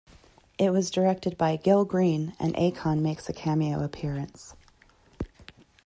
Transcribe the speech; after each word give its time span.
It 0.57 0.71
was 0.73 0.89
directed 0.89 1.37
by 1.37 1.57
Gil 1.57 1.85
Green, 1.85 2.33
and 2.39 2.55
Akon 2.55 3.01
makes 3.01 3.29
a 3.29 3.33
cameo 3.33 3.83
appearance. 3.83 4.55